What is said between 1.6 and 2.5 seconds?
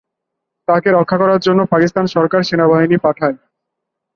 Pakistan Sarkar